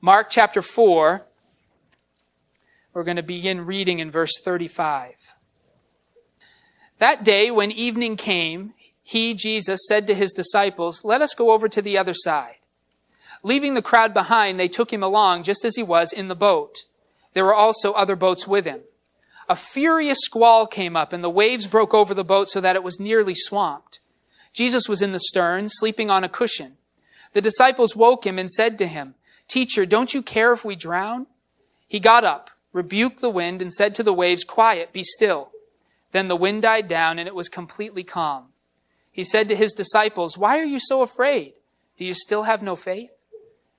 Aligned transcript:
Mark 0.00 0.30
chapter 0.30 0.62
4, 0.62 1.26
we're 2.94 3.02
going 3.02 3.16
to 3.16 3.22
begin 3.22 3.66
reading 3.66 3.98
in 3.98 4.12
verse 4.12 4.30
35. 4.44 5.34
That 7.00 7.24
day, 7.24 7.50
when 7.50 7.72
evening 7.72 8.14
came, 8.16 8.74
he, 9.02 9.34
Jesus, 9.34 9.80
said 9.88 10.06
to 10.06 10.14
his 10.14 10.32
disciples, 10.32 11.04
Let 11.04 11.20
us 11.20 11.34
go 11.34 11.50
over 11.50 11.68
to 11.68 11.82
the 11.82 11.98
other 11.98 12.14
side. 12.14 12.58
Leaving 13.42 13.74
the 13.74 13.82
crowd 13.82 14.14
behind, 14.14 14.58
they 14.58 14.68
took 14.68 14.92
him 14.92 15.02
along 15.02 15.42
just 15.42 15.64
as 15.64 15.74
he 15.74 15.82
was 15.82 16.12
in 16.12 16.28
the 16.28 16.36
boat. 16.36 16.76
There 17.34 17.44
were 17.44 17.54
also 17.54 17.92
other 17.92 18.14
boats 18.14 18.46
with 18.46 18.66
him. 18.66 18.82
A 19.48 19.56
furious 19.56 20.18
squall 20.20 20.68
came 20.68 20.94
up, 20.96 21.12
and 21.12 21.24
the 21.24 21.30
waves 21.30 21.66
broke 21.66 21.92
over 21.92 22.14
the 22.14 22.22
boat 22.22 22.48
so 22.48 22.60
that 22.60 22.76
it 22.76 22.84
was 22.84 23.00
nearly 23.00 23.34
swamped. 23.34 23.98
Jesus 24.52 24.88
was 24.88 25.02
in 25.02 25.10
the 25.10 25.18
stern, 25.18 25.68
sleeping 25.68 26.08
on 26.08 26.22
a 26.22 26.28
cushion. 26.28 26.76
The 27.32 27.40
disciples 27.40 27.96
woke 27.96 28.24
him 28.24 28.38
and 28.38 28.48
said 28.48 28.78
to 28.78 28.86
him, 28.86 29.16
Teacher, 29.48 29.86
don't 29.86 30.12
you 30.12 30.22
care 30.22 30.52
if 30.52 30.64
we 30.64 30.76
drown? 30.76 31.26
He 31.86 31.98
got 31.98 32.22
up, 32.22 32.50
rebuked 32.72 33.20
the 33.20 33.30
wind, 33.30 33.62
and 33.62 33.72
said 33.72 33.94
to 33.94 34.02
the 34.02 34.12
waves, 34.12 34.44
Quiet, 34.44 34.92
be 34.92 35.02
still. 35.02 35.50
Then 36.12 36.28
the 36.28 36.36
wind 36.36 36.62
died 36.62 36.86
down, 36.86 37.18
and 37.18 37.26
it 37.26 37.34
was 37.34 37.48
completely 37.48 38.04
calm. 38.04 38.48
He 39.10 39.24
said 39.24 39.48
to 39.48 39.56
his 39.56 39.72
disciples, 39.72 40.36
Why 40.38 40.58
are 40.58 40.64
you 40.64 40.78
so 40.78 41.02
afraid? 41.02 41.54
Do 41.96 42.04
you 42.04 42.14
still 42.14 42.44
have 42.44 42.62
no 42.62 42.76
faith? 42.76 43.10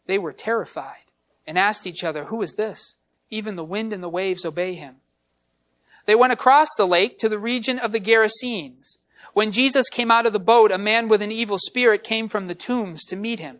They 0.07 0.17
were 0.17 0.33
terrified 0.33 1.11
and 1.45 1.57
asked 1.57 1.87
each 1.87 2.03
other, 2.03 2.25
Who 2.25 2.41
is 2.41 2.53
this? 2.53 2.95
Even 3.29 3.55
the 3.55 3.63
wind 3.63 3.93
and 3.93 4.03
the 4.03 4.09
waves 4.09 4.43
obey 4.43 4.73
him. 4.73 4.97
They 6.05 6.15
went 6.15 6.33
across 6.33 6.67
the 6.75 6.87
lake 6.87 7.19
to 7.19 7.29
the 7.29 7.37
region 7.37 7.77
of 7.77 7.91
the 7.91 7.99
Gerasenes. 7.99 8.97
When 9.33 9.51
Jesus 9.51 9.89
came 9.89 10.09
out 10.09 10.25
of 10.25 10.33
the 10.33 10.39
boat, 10.39 10.71
a 10.71 10.77
man 10.79 11.07
with 11.07 11.21
an 11.21 11.31
evil 11.31 11.59
spirit 11.59 12.03
came 12.03 12.27
from 12.27 12.47
the 12.47 12.55
tombs 12.55 13.05
to 13.05 13.15
meet 13.15 13.39
him. 13.39 13.59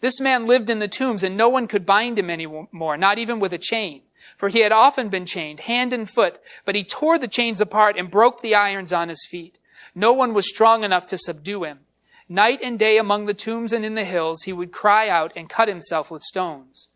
This 0.00 0.20
man 0.20 0.46
lived 0.46 0.70
in 0.70 0.78
the 0.78 0.88
tombs 0.88 1.22
and 1.22 1.36
no 1.36 1.48
one 1.48 1.66
could 1.66 1.84
bind 1.84 2.18
him 2.18 2.30
anymore, 2.30 2.96
not 2.96 3.18
even 3.18 3.38
with 3.38 3.52
a 3.52 3.58
chain. 3.58 4.02
For 4.36 4.48
he 4.48 4.60
had 4.60 4.72
often 4.72 5.08
been 5.08 5.26
chained, 5.26 5.60
hand 5.60 5.92
and 5.92 6.08
foot, 6.08 6.40
but 6.64 6.74
he 6.74 6.84
tore 6.84 7.18
the 7.18 7.28
chains 7.28 7.60
apart 7.60 7.96
and 7.96 8.10
broke 8.10 8.42
the 8.42 8.54
irons 8.54 8.92
on 8.92 9.08
his 9.08 9.26
feet. 9.28 9.58
No 9.94 10.12
one 10.12 10.34
was 10.34 10.48
strong 10.48 10.84
enough 10.84 11.06
to 11.08 11.18
subdue 11.18 11.64
him. 11.64 11.80
Night 12.28 12.60
and 12.62 12.78
day 12.78 12.96
among 12.96 13.26
the 13.26 13.34
tombs 13.34 13.72
and 13.72 13.84
in 13.84 13.94
the 13.94 14.04
hills, 14.04 14.42
he 14.42 14.52
would 14.52 14.72
cry 14.72 15.08
out 15.08 15.32
and 15.34 15.48
cut 15.48 15.68
himself 15.68 16.10
with 16.10 16.22
stones. 16.22 16.88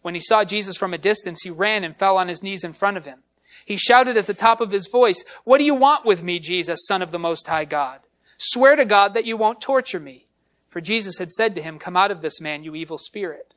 When 0.00 0.14
he 0.14 0.20
saw 0.20 0.44
Jesus 0.44 0.76
from 0.76 0.94
a 0.94 0.98
distance, 0.98 1.42
he 1.42 1.50
ran 1.50 1.84
and 1.84 1.96
fell 1.96 2.16
on 2.16 2.28
his 2.28 2.42
knees 2.42 2.64
in 2.64 2.72
front 2.72 2.96
of 2.96 3.04
him. 3.04 3.20
He 3.64 3.76
shouted 3.76 4.16
at 4.16 4.26
the 4.26 4.34
top 4.34 4.60
of 4.60 4.70
his 4.70 4.88
voice, 4.88 5.24
What 5.44 5.58
do 5.58 5.64
you 5.64 5.74
want 5.74 6.04
with 6.04 6.22
me, 6.22 6.38
Jesus, 6.38 6.86
Son 6.86 7.02
of 7.02 7.12
the 7.12 7.18
Most 7.18 7.46
High 7.46 7.66
God? 7.66 8.00
Swear 8.38 8.76
to 8.76 8.84
God 8.84 9.14
that 9.14 9.26
you 9.26 9.36
won't 9.36 9.60
torture 9.60 10.00
me. 10.00 10.26
For 10.72 10.80
Jesus 10.80 11.18
had 11.18 11.30
said 11.30 11.54
to 11.54 11.62
him, 11.62 11.78
Come 11.78 11.98
out 11.98 12.10
of 12.10 12.22
this 12.22 12.40
man, 12.40 12.64
you 12.64 12.74
evil 12.74 12.96
spirit. 12.96 13.52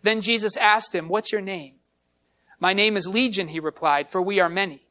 Then 0.00 0.22
Jesus 0.22 0.56
asked 0.56 0.94
him, 0.94 1.10
What's 1.10 1.30
your 1.30 1.42
name? 1.42 1.74
My 2.58 2.72
name 2.72 2.96
is 2.96 3.06
Legion, 3.06 3.48
he 3.48 3.60
replied, 3.60 4.10
for 4.10 4.22
we 4.22 4.40
are 4.40 4.48
many. 4.48 4.86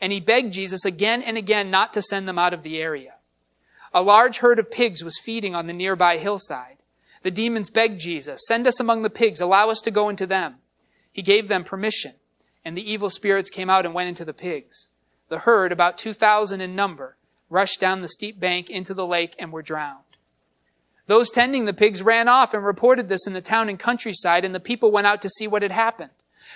And 0.00 0.10
he 0.10 0.20
begged 0.20 0.54
Jesus 0.54 0.86
again 0.86 1.20
and 1.20 1.36
again 1.36 1.70
not 1.70 1.92
to 1.92 2.00
send 2.00 2.26
them 2.26 2.38
out 2.38 2.54
of 2.54 2.62
the 2.62 2.78
area. 2.78 3.16
A 3.92 4.00
large 4.00 4.38
herd 4.38 4.58
of 4.58 4.70
pigs 4.70 5.04
was 5.04 5.20
feeding 5.22 5.54
on 5.54 5.66
the 5.66 5.74
nearby 5.74 6.16
hillside. 6.16 6.78
The 7.22 7.30
demons 7.30 7.68
begged 7.68 8.00
Jesus, 8.00 8.40
Send 8.48 8.66
us 8.66 8.80
among 8.80 9.02
the 9.02 9.10
pigs, 9.10 9.42
allow 9.42 9.68
us 9.68 9.82
to 9.82 9.90
go 9.90 10.08
into 10.08 10.26
them. 10.26 10.54
He 11.12 11.20
gave 11.20 11.48
them 11.48 11.62
permission, 11.62 12.14
and 12.64 12.74
the 12.74 12.90
evil 12.90 13.10
spirits 13.10 13.50
came 13.50 13.68
out 13.68 13.84
and 13.84 13.92
went 13.92 14.08
into 14.08 14.24
the 14.24 14.32
pigs. 14.32 14.88
The 15.28 15.40
herd, 15.40 15.72
about 15.72 15.98
2,000 15.98 16.62
in 16.62 16.74
number, 16.74 17.18
rushed 17.50 17.80
down 17.80 18.00
the 18.00 18.08
steep 18.08 18.40
bank 18.40 18.70
into 18.70 18.94
the 18.94 19.06
lake 19.06 19.34
and 19.38 19.52
were 19.52 19.60
drowned. 19.60 20.05
Those 21.06 21.30
tending 21.30 21.64
the 21.64 21.72
pigs 21.72 22.02
ran 22.02 22.28
off 22.28 22.52
and 22.52 22.64
reported 22.64 23.08
this 23.08 23.26
in 23.26 23.32
the 23.32 23.40
town 23.40 23.68
and 23.68 23.78
countryside, 23.78 24.44
and 24.44 24.54
the 24.54 24.60
people 24.60 24.90
went 24.90 25.06
out 25.06 25.22
to 25.22 25.28
see 25.28 25.46
what 25.46 25.62
had 25.62 25.72
happened. 25.72 26.10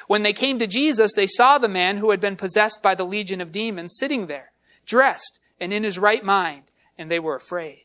When 0.06 0.22
they 0.22 0.32
came 0.32 0.58
to 0.58 0.66
Jesus, 0.66 1.14
they 1.14 1.26
saw 1.26 1.58
the 1.58 1.68
man 1.68 1.98
who 1.98 2.10
had 2.10 2.20
been 2.20 2.36
possessed 2.36 2.82
by 2.82 2.94
the 2.94 3.04
legion 3.04 3.40
of 3.40 3.52
demons 3.52 3.96
sitting 3.98 4.26
there, 4.26 4.52
dressed 4.86 5.40
and 5.60 5.72
in 5.72 5.84
his 5.84 5.98
right 5.98 6.24
mind, 6.24 6.64
and 6.98 7.10
they 7.10 7.18
were 7.18 7.34
afraid. 7.34 7.84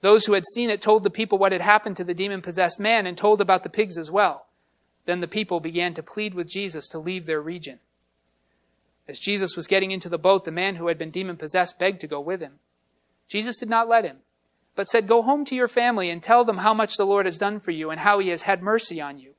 Those 0.00 0.24
who 0.24 0.32
had 0.32 0.44
seen 0.46 0.70
it 0.70 0.80
told 0.80 1.02
the 1.02 1.10
people 1.10 1.36
what 1.36 1.52
had 1.52 1.60
happened 1.60 1.96
to 1.98 2.04
the 2.04 2.14
demon 2.14 2.40
possessed 2.40 2.80
man 2.80 3.06
and 3.06 3.18
told 3.18 3.40
about 3.40 3.64
the 3.64 3.68
pigs 3.68 3.98
as 3.98 4.10
well. 4.10 4.46
Then 5.04 5.20
the 5.20 5.28
people 5.28 5.60
began 5.60 5.92
to 5.94 6.02
plead 6.02 6.34
with 6.34 6.48
Jesus 6.48 6.88
to 6.88 6.98
leave 6.98 7.26
their 7.26 7.40
region. 7.40 7.80
As 9.06 9.18
Jesus 9.18 9.56
was 9.56 9.66
getting 9.66 9.90
into 9.90 10.08
the 10.08 10.18
boat, 10.18 10.44
the 10.44 10.52
man 10.52 10.76
who 10.76 10.86
had 10.86 10.96
been 10.96 11.10
demon 11.10 11.36
possessed 11.36 11.78
begged 11.78 12.00
to 12.00 12.06
go 12.06 12.20
with 12.20 12.40
him. 12.40 12.60
Jesus 13.28 13.58
did 13.58 13.68
not 13.68 13.88
let 13.88 14.04
him, 14.04 14.18
but 14.74 14.86
said, 14.86 15.06
Go 15.06 15.22
home 15.22 15.44
to 15.46 15.54
your 15.54 15.68
family 15.68 16.10
and 16.10 16.22
tell 16.22 16.44
them 16.44 16.58
how 16.58 16.74
much 16.74 16.96
the 16.96 17.06
Lord 17.06 17.26
has 17.26 17.38
done 17.38 17.60
for 17.60 17.70
you 17.70 17.90
and 17.90 18.00
how 18.00 18.18
he 18.18 18.28
has 18.28 18.42
had 18.42 18.62
mercy 18.62 19.00
on 19.00 19.18
you. 19.18 19.34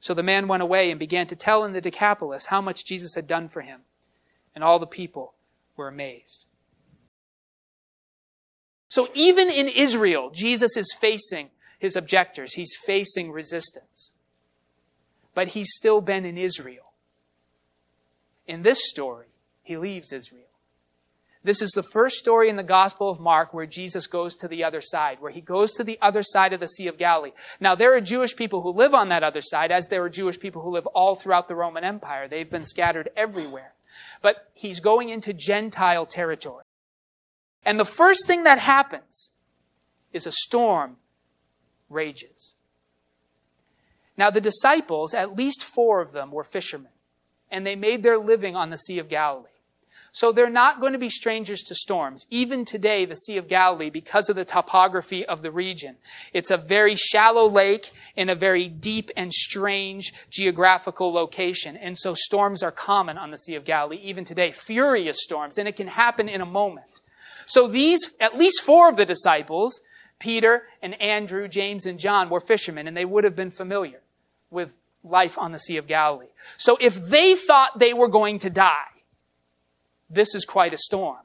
So 0.00 0.14
the 0.14 0.22
man 0.22 0.48
went 0.48 0.62
away 0.62 0.90
and 0.90 0.98
began 0.98 1.26
to 1.28 1.36
tell 1.36 1.64
in 1.64 1.72
the 1.72 1.80
Decapolis 1.80 2.46
how 2.46 2.60
much 2.60 2.84
Jesus 2.84 3.14
had 3.14 3.26
done 3.26 3.48
for 3.48 3.62
him. 3.62 3.82
And 4.54 4.64
all 4.64 4.78
the 4.78 4.86
people 4.86 5.34
were 5.76 5.88
amazed. 5.88 6.46
So 8.88 9.08
even 9.14 9.48
in 9.48 9.68
Israel, 9.68 10.30
Jesus 10.30 10.76
is 10.76 10.92
facing 10.92 11.50
his 11.78 11.96
objectors. 11.96 12.54
He's 12.54 12.76
facing 12.84 13.32
resistance. 13.32 14.12
But 15.34 15.48
he's 15.48 15.72
still 15.72 16.00
been 16.00 16.26
in 16.26 16.36
Israel. 16.36 16.92
In 18.46 18.62
this 18.62 18.86
story, 18.88 19.28
he 19.62 19.76
leaves 19.76 20.12
Israel. 20.12 20.41
This 21.44 21.60
is 21.60 21.72
the 21.72 21.82
first 21.82 22.16
story 22.16 22.48
in 22.48 22.56
the 22.56 22.62
Gospel 22.62 23.10
of 23.10 23.18
Mark 23.18 23.52
where 23.52 23.66
Jesus 23.66 24.06
goes 24.06 24.36
to 24.36 24.46
the 24.46 24.62
other 24.62 24.80
side, 24.80 25.20
where 25.20 25.32
he 25.32 25.40
goes 25.40 25.72
to 25.72 25.82
the 25.82 25.98
other 26.00 26.22
side 26.22 26.52
of 26.52 26.60
the 26.60 26.68
Sea 26.68 26.86
of 26.86 26.98
Galilee. 26.98 27.32
Now, 27.58 27.74
there 27.74 27.96
are 27.96 28.00
Jewish 28.00 28.36
people 28.36 28.62
who 28.62 28.70
live 28.70 28.94
on 28.94 29.08
that 29.08 29.24
other 29.24 29.40
side, 29.40 29.72
as 29.72 29.88
there 29.88 30.04
are 30.04 30.08
Jewish 30.08 30.38
people 30.38 30.62
who 30.62 30.70
live 30.70 30.86
all 30.88 31.16
throughout 31.16 31.48
the 31.48 31.56
Roman 31.56 31.82
Empire. 31.82 32.28
They've 32.28 32.48
been 32.48 32.64
scattered 32.64 33.10
everywhere. 33.16 33.74
But 34.20 34.50
he's 34.54 34.78
going 34.78 35.08
into 35.08 35.32
Gentile 35.32 36.06
territory. 36.06 36.64
And 37.64 37.78
the 37.78 37.84
first 37.84 38.26
thing 38.26 38.44
that 38.44 38.60
happens 38.60 39.32
is 40.12 40.26
a 40.26 40.32
storm 40.32 40.96
rages. 41.88 42.54
Now, 44.16 44.30
the 44.30 44.40
disciples, 44.40 45.14
at 45.14 45.36
least 45.36 45.64
four 45.64 46.00
of 46.00 46.12
them, 46.12 46.30
were 46.30 46.44
fishermen, 46.44 46.92
and 47.50 47.66
they 47.66 47.76
made 47.76 48.02
their 48.02 48.18
living 48.18 48.54
on 48.54 48.70
the 48.70 48.76
Sea 48.76 48.98
of 48.98 49.08
Galilee. 49.08 49.48
So 50.14 50.30
they're 50.30 50.50
not 50.50 50.78
going 50.78 50.92
to 50.92 50.98
be 50.98 51.08
strangers 51.08 51.62
to 51.62 51.74
storms. 51.74 52.26
Even 52.28 52.66
today, 52.66 53.06
the 53.06 53.16
Sea 53.16 53.38
of 53.38 53.48
Galilee, 53.48 53.88
because 53.88 54.28
of 54.28 54.36
the 54.36 54.44
topography 54.44 55.24
of 55.24 55.40
the 55.40 55.50
region, 55.50 55.96
it's 56.34 56.50
a 56.50 56.58
very 56.58 56.96
shallow 56.96 57.48
lake 57.48 57.90
in 58.14 58.28
a 58.28 58.34
very 58.34 58.68
deep 58.68 59.10
and 59.16 59.32
strange 59.32 60.12
geographical 60.28 61.10
location. 61.12 61.78
And 61.78 61.96
so 61.96 62.12
storms 62.12 62.62
are 62.62 62.70
common 62.70 63.16
on 63.16 63.30
the 63.30 63.38
Sea 63.38 63.54
of 63.54 63.64
Galilee, 63.64 64.00
even 64.02 64.24
today, 64.24 64.52
furious 64.52 65.22
storms, 65.22 65.56
and 65.56 65.66
it 65.66 65.76
can 65.76 65.88
happen 65.88 66.28
in 66.28 66.42
a 66.42 66.46
moment. 66.46 67.00
So 67.46 67.66
these, 67.66 68.14
at 68.20 68.36
least 68.36 68.60
four 68.60 68.90
of 68.90 68.98
the 68.98 69.06
disciples, 69.06 69.80
Peter 70.18 70.64
and 70.82 71.00
Andrew, 71.00 71.48
James 71.48 71.86
and 71.86 71.98
John, 71.98 72.28
were 72.28 72.40
fishermen, 72.40 72.86
and 72.86 72.94
they 72.94 73.06
would 73.06 73.24
have 73.24 73.34
been 73.34 73.50
familiar 73.50 74.00
with 74.50 74.74
life 75.02 75.38
on 75.38 75.52
the 75.52 75.58
Sea 75.58 75.78
of 75.78 75.86
Galilee. 75.86 76.28
So 76.58 76.76
if 76.82 76.94
they 76.96 77.34
thought 77.34 77.78
they 77.78 77.94
were 77.94 78.08
going 78.08 78.38
to 78.40 78.50
die, 78.50 78.84
this 80.12 80.34
is 80.34 80.44
quite 80.44 80.72
a 80.72 80.78
storm. 80.78 81.18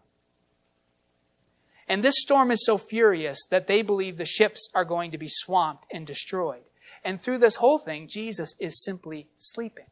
And 1.87 2.03
this 2.03 2.15
storm 2.17 2.51
is 2.51 2.65
so 2.65 2.77
furious 2.77 3.45
that 3.49 3.67
they 3.67 3.81
believe 3.81 4.17
the 4.17 4.25
ships 4.25 4.69
are 4.73 4.85
going 4.85 5.11
to 5.11 5.17
be 5.17 5.27
swamped 5.29 5.87
and 5.91 6.05
destroyed. 6.05 6.63
And 7.03 7.21
through 7.21 7.37
this 7.37 7.55
whole 7.55 7.79
thing, 7.79 8.07
Jesus 8.07 8.55
is 8.59 8.83
simply 8.83 9.27
sleeping. 9.35 9.85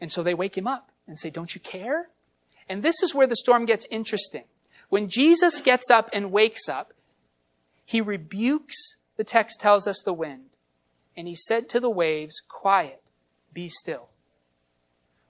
And 0.00 0.10
so 0.10 0.22
they 0.22 0.34
wake 0.34 0.56
him 0.56 0.66
up 0.66 0.90
and 1.06 1.18
say, 1.18 1.30
Don't 1.30 1.54
you 1.54 1.60
care? 1.60 2.08
And 2.68 2.82
this 2.82 3.02
is 3.02 3.14
where 3.14 3.26
the 3.26 3.36
storm 3.36 3.66
gets 3.66 3.86
interesting. 3.90 4.44
When 4.88 5.08
Jesus 5.08 5.60
gets 5.60 5.90
up 5.90 6.08
and 6.12 6.32
wakes 6.32 6.68
up, 6.68 6.92
he 7.84 8.00
rebukes, 8.00 8.96
the 9.16 9.24
text 9.24 9.60
tells 9.60 9.86
us, 9.86 10.02
the 10.02 10.12
wind. 10.12 10.50
And 11.16 11.28
he 11.28 11.34
said 11.34 11.68
to 11.70 11.80
the 11.80 11.90
waves, 11.90 12.40
Quiet, 12.48 13.02
be 13.52 13.68
still. 13.68 14.08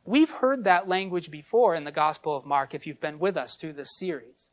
We've 0.06 0.30
heard 0.30 0.64
that 0.64 0.88
language 0.88 1.30
before 1.30 1.74
in 1.74 1.84
the 1.84 1.92
Gospel 1.92 2.36
of 2.36 2.44
Mark 2.44 2.74
if 2.74 2.86
you've 2.86 3.00
been 3.00 3.18
with 3.18 3.36
us 3.36 3.56
through 3.56 3.72
this 3.72 3.96
series. 3.96 4.50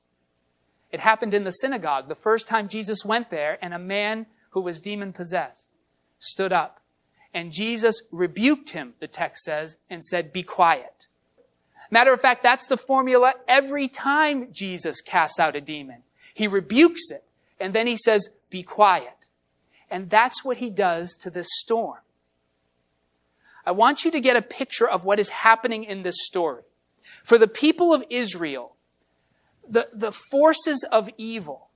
It 0.91 1.01
happened 1.01 1.33
in 1.33 1.43
the 1.43 1.51
synagogue 1.51 2.07
the 2.07 2.15
first 2.15 2.47
time 2.47 2.67
Jesus 2.67 3.05
went 3.05 3.29
there, 3.29 3.57
and 3.61 3.73
a 3.73 3.79
man 3.79 4.27
who 4.51 4.61
was 4.61 4.79
demon 4.79 5.13
possessed 5.13 5.69
stood 6.19 6.53
up. 6.53 6.81
And 7.33 7.51
Jesus 7.51 8.01
rebuked 8.11 8.71
him, 8.71 8.93
the 8.99 9.07
text 9.07 9.43
says, 9.43 9.77
and 9.89 10.03
said, 10.03 10.33
Be 10.33 10.43
quiet. 10.43 11.07
Matter 11.89 12.13
of 12.13 12.21
fact, 12.21 12.43
that's 12.43 12.67
the 12.67 12.77
formula 12.77 13.33
every 13.47 13.87
time 13.87 14.51
Jesus 14.51 15.01
casts 15.01 15.39
out 15.39 15.55
a 15.55 15.61
demon. 15.61 16.03
He 16.33 16.47
rebukes 16.47 17.11
it, 17.11 17.23
and 17.59 17.73
then 17.73 17.87
he 17.87 17.97
says, 17.97 18.29
Be 18.49 18.63
quiet. 18.63 19.27
And 19.89 20.09
that's 20.09 20.43
what 20.43 20.57
he 20.57 20.69
does 20.69 21.17
to 21.17 21.29
this 21.29 21.47
storm. 21.51 21.99
I 23.65 23.71
want 23.71 24.03
you 24.03 24.11
to 24.11 24.19
get 24.19 24.35
a 24.35 24.41
picture 24.41 24.87
of 24.87 25.05
what 25.05 25.19
is 25.19 25.29
happening 25.29 25.83
in 25.83 26.03
this 26.03 26.25
story. 26.25 26.63
For 27.23 27.37
the 27.37 27.47
people 27.47 27.93
of 27.93 28.03
Israel, 28.09 28.75
the, 29.67 29.89
the 29.93 30.11
forces 30.11 30.85
of 30.91 31.09
evil 31.17 31.69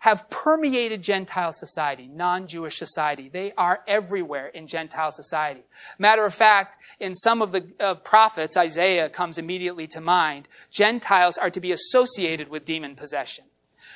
have 0.00 0.30
permeated 0.30 1.02
Gentile 1.02 1.52
society, 1.52 2.08
non-Jewish 2.08 2.76
society. 2.76 3.28
They 3.28 3.52
are 3.58 3.80
everywhere 3.86 4.46
in 4.46 4.66
Gentile 4.66 5.10
society. 5.10 5.62
Matter 5.98 6.24
of 6.24 6.34
fact, 6.34 6.78
in 6.98 7.14
some 7.14 7.42
of 7.42 7.52
the 7.52 7.66
uh, 7.78 7.96
prophets, 7.96 8.56
Isaiah 8.56 9.10
comes 9.10 9.36
immediately 9.36 9.86
to 9.88 10.00
mind, 10.00 10.48
Gentiles 10.70 11.36
are 11.36 11.50
to 11.50 11.60
be 11.60 11.70
associated 11.70 12.48
with 12.48 12.64
demon 12.64 12.96
possession. 12.96 13.44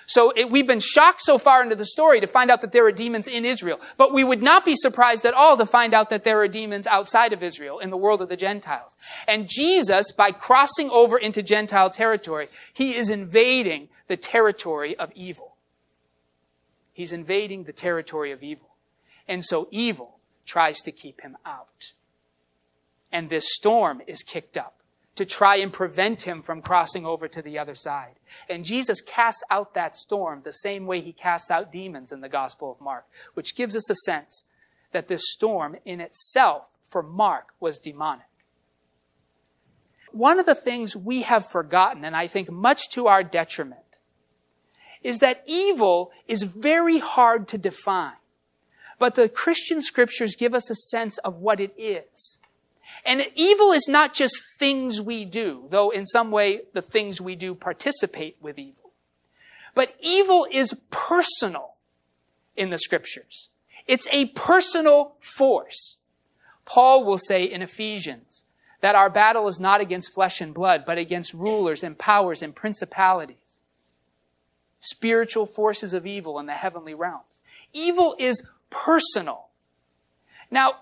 So 0.07 0.33
it, 0.37 0.51
we've 0.51 0.67
been 0.67 0.81
shocked 0.81 1.23
so 1.23 1.39
far 1.39 1.63
into 1.63 1.77
the 1.77 1.85
story 1.85 2.21
to 2.21 2.27
find 2.27 2.51
out 2.51 2.61
that 2.61 2.73
there 2.73 2.87
are 2.87 2.93
demons 2.93 3.27
in 3.27 3.45
Israel. 3.45 3.81
But 3.97 4.13
we 4.13 4.25
would 4.25 4.43
not 4.43 4.65
be 4.65 4.75
surprised 4.77 5.25
at 5.25 5.35
all 5.35 5.57
to 5.57 5.67
find 5.67 5.95
out 5.95 6.11
that 6.11 6.25
there 6.25 6.41
are 6.41 6.49
demons 6.49 6.87
outside 6.87 7.33
of 7.33 7.43
Israel 7.43 7.79
in 7.79 7.91
the 7.91 7.97
world 7.97 8.21
of 8.21 8.29
the 8.29 8.37
Gentiles. 8.37 8.97
And 9.27 9.49
Jesus, 9.49 10.13
by 10.13 10.31
crossing 10.31 10.91
over 10.91 11.17
into 11.17 11.43
Gentile 11.43 11.91
territory, 11.91 12.49
he 12.73 12.95
is 12.95 13.11
invading 13.11 13.89
the 14.09 14.17
territory 14.17 14.97
of 14.97 15.11
evil. 15.15 15.57
He's 16.93 17.13
invading 17.13 17.65
the 17.65 17.73
territory 17.73 18.31
of 18.31 18.43
evil. 18.43 18.71
And 19.27 19.45
so 19.45 19.69
evil 19.71 20.19
tries 20.45 20.81
to 20.81 20.93
keep 20.93 21.23
him 21.23 21.37
out. 21.45 21.93
And 23.11 23.31
this 23.31 23.53
storm 23.55 24.03
is 24.07 24.23
kicked 24.23 24.57
up 24.57 24.75
to 25.15 25.25
try 25.25 25.57
and 25.57 25.73
prevent 25.73 26.23
him 26.23 26.43
from 26.43 26.61
crossing 26.61 27.07
over 27.07 27.29
to 27.29 27.41
the 27.41 27.59
other 27.59 27.75
side. 27.75 28.15
And 28.49 28.65
Jesus 28.65 29.01
casts 29.01 29.45
out 29.51 29.75
that 29.75 29.95
storm 29.95 30.43
the 30.45 30.53
same 30.53 30.87
way 30.87 31.01
he 31.01 31.13
casts 31.13 31.51
out 31.51 31.71
demons 31.71 32.11
in 32.11 32.21
the 32.21 32.29
Gospel 32.29 32.71
of 32.71 32.81
Mark, 32.81 33.07
which 33.35 33.55
gives 33.55 33.77
us 33.77 33.89
a 33.89 33.95
sense 33.95 34.47
that 34.93 35.09
this 35.09 35.31
storm 35.31 35.77
in 35.85 36.01
itself 36.01 36.77
for 36.83 37.03
Mark 37.03 37.49
was 37.61 37.79
demonic. 37.79 38.27
One 40.11 40.39
of 40.39 40.47
the 40.47 40.55
things 40.55 40.97
we 40.97 41.23
have 41.23 41.45
forgotten, 41.45 42.05
and 42.05 42.17
I 42.17 42.29
think 42.29 42.51
much 42.51 42.89
to 42.91 43.09
our 43.09 43.25
detriment, 43.25 43.99
is 45.03 45.19
that 45.19 45.43
evil 45.47 46.13
is 46.27 46.45
very 46.45 46.99
hard 46.99 47.47
to 47.49 47.59
define. 47.59 48.15
But 48.99 49.17
the 49.17 49.29
Christian 49.29 49.83
scriptures 49.83 50.37
give 50.37 50.55
us 50.55 50.71
a 50.71 50.75
sense 50.75 51.19
of 51.19 51.39
what 51.39 51.61
it 51.61 51.75
is. 51.77 52.39
And 53.05 53.27
evil 53.35 53.73
is 53.73 53.87
not 53.89 54.15
just 54.15 54.41
things 54.59 55.01
we 55.01 55.25
do, 55.25 55.67
though 55.71 55.91
in 55.91 56.07
some 56.07 56.31
way 56.31 56.63
the 56.73 56.83
things 56.83 57.21
we 57.21 57.37
do 57.37 57.55
participate 57.55 58.37
with 58.41 58.59
evil. 58.59 58.93
But 59.75 59.95
evil 60.01 60.47
is 60.51 60.75
personal 60.91 61.75
in 62.57 62.71
the 62.71 62.79
scriptures. 62.79 63.51
It's 63.87 64.09
a 64.11 64.27
personal 64.27 65.15
force. 65.19 65.99
Paul 66.65 67.05
will 67.05 67.19
say 67.19 67.45
in 67.45 67.63
Ephesians 67.63 68.45
that 68.81 68.95
our 68.95 69.11
battle 69.11 69.49
is 69.49 69.61
not 69.61 69.81
against 69.81 70.15
flesh 70.15 70.41
and 70.41 70.55
blood, 70.55 70.85
but 70.87 70.99
against 70.99 71.35
rulers 71.35 71.83
and 71.83 71.99
powers 71.99 72.43
and 72.43 72.55
principalities, 72.55 73.61
spiritual 74.79 75.47
forces 75.47 75.93
of 75.95 76.07
evil 76.07 76.39
in 76.39 76.47
the 76.47 76.53
heavenly 76.53 76.95
realms. 76.95 77.43
Evil 77.73 78.15
is 78.19 78.47
personal. 78.71 79.49
Now, 80.51 80.75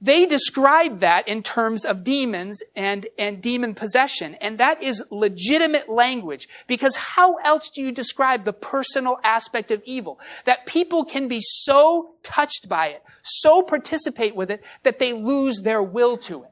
they 0.00 0.24
describe 0.24 1.00
that 1.00 1.28
in 1.28 1.42
terms 1.42 1.84
of 1.84 2.02
demons 2.02 2.62
and, 2.74 3.06
and 3.18 3.42
demon 3.42 3.74
possession. 3.74 4.34
And 4.36 4.56
that 4.58 4.82
is 4.82 5.04
legitimate 5.10 5.90
language 5.90 6.48
because 6.66 6.96
how 6.96 7.34
else 7.36 7.68
do 7.68 7.82
you 7.82 7.92
describe 7.92 8.44
the 8.44 8.54
personal 8.54 9.18
aspect 9.22 9.70
of 9.70 9.82
evil? 9.84 10.18
That 10.46 10.64
people 10.64 11.04
can 11.04 11.28
be 11.28 11.40
so 11.40 12.12
touched 12.22 12.68
by 12.68 12.88
it, 12.88 13.02
so 13.22 13.62
participate 13.62 14.34
with 14.34 14.50
it, 14.50 14.64
that 14.84 14.98
they 14.98 15.12
lose 15.12 15.60
their 15.62 15.82
will 15.82 16.16
to 16.18 16.44
it. 16.44 16.50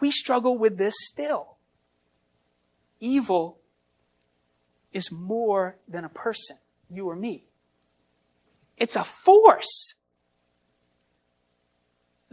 We 0.00 0.10
struggle 0.10 0.58
with 0.58 0.78
this 0.78 0.94
still. 0.98 1.56
Evil 2.98 3.58
is 4.92 5.12
more 5.12 5.76
than 5.86 6.04
a 6.04 6.08
person, 6.08 6.56
you 6.90 7.08
or 7.08 7.14
me. 7.14 7.44
It's 8.76 8.96
a 8.96 9.04
force 9.04 9.94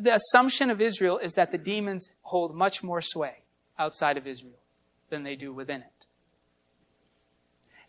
the 0.01 0.15
assumption 0.15 0.69
of 0.69 0.81
Israel 0.81 1.17
is 1.17 1.33
that 1.35 1.51
the 1.51 1.57
demons 1.57 2.09
hold 2.23 2.55
much 2.55 2.83
more 2.83 3.01
sway 3.01 3.43
outside 3.77 4.17
of 4.17 4.27
Israel 4.27 4.59
than 5.09 5.23
they 5.23 5.35
do 5.35 5.53
within 5.53 5.81
it. 5.81 6.05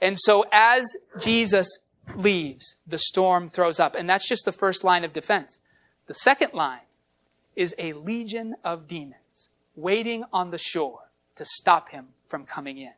And 0.00 0.18
so 0.18 0.44
as 0.52 0.96
Jesus 1.20 1.68
leaves, 2.16 2.76
the 2.86 2.98
storm 2.98 3.48
throws 3.48 3.78
up. 3.78 3.94
And 3.94 4.08
that's 4.08 4.28
just 4.28 4.44
the 4.44 4.52
first 4.52 4.84
line 4.84 5.04
of 5.04 5.12
defense. 5.12 5.60
The 6.06 6.14
second 6.14 6.52
line 6.52 6.80
is 7.54 7.74
a 7.78 7.92
legion 7.92 8.56
of 8.64 8.88
demons 8.88 9.50
waiting 9.76 10.24
on 10.32 10.50
the 10.50 10.58
shore 10.58 11.10
to 11.36 11.44
stop 11.44 11.90
him 11.90 12.08
from 12.26 12.44
coming 12.44 12.78
in. 12.78 12.92